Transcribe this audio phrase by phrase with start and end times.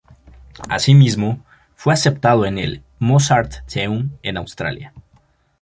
[0.67, 1.45] Asimismo
[1.75, 4.93] fue aceptado en el Mozarteum en Austria.